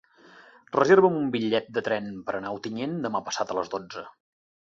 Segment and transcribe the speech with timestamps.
[0.75, 4.05] Reserva'm un bitllet de tren per anar a Ontinyent demà passat a les dotze.